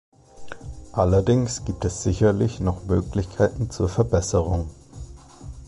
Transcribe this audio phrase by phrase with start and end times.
[0.93, 4.67] Allerdings gibt es sicherlich noch Möglichkeiten zur Verbesserung.